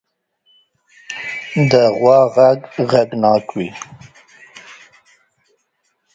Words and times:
د 1.71 1.73
غوا 1.99 2.19
غږ 2.35 2.59
غږناک 2.89 3.45
وي. 3.57 3.69